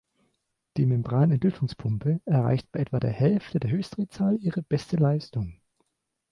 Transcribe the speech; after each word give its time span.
Die 0.77 0.87
Membran-Entlüftungspumpe 0.87 2.21
erreicht 2.25 2.71
bei 2.71 2.79
etwa 2.79 2.99
der 2.99 3.11
Hälfte 3.11 3.59
der 3.59 3.69
Höchstdrehzahl 3.69 4.35
ihre 4.41 4.63
beste 4.63 4.95
Leistung. 4.95 5.61